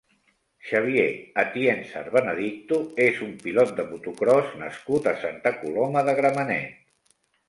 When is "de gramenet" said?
6.09-6.81